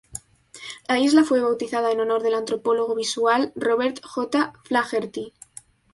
[0.89, 4.51] La isla fue bautizada en honor del antropólogo visual Robert J.
[4.63, 5.31] Flaherty.